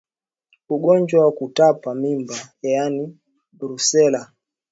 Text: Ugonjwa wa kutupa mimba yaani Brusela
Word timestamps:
Ugonjwa 0.69 1.25
wa 1.25 1.31
kutupa 1.31 1.95
mimba 1.95 2.35
yaani 2.61 3.17
Brusela 3.53 4.31